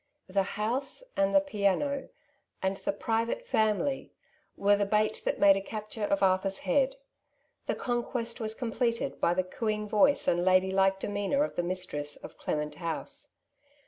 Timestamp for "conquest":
7.75-8.39